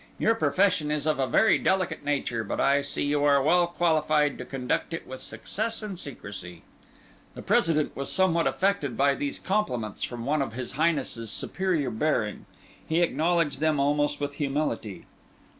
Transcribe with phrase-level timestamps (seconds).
[0.17, 4.39] Your profession is of a very delicate nature, but I see you are well qualified
[4.39, 6.63] to conduct it with success and secrecy."
[7.35, 12.47] The President was somewhat affected by these compliments from one of his Highness's superior bearing.
[12.87, 15.05] He acknowledged them almost with humility.